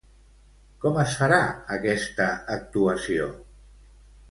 Com 0.85 0.97
es 1.01 1.13
farà 1.19 1.37
aquesta 1.77 2.29
actuació? 2.57 3.31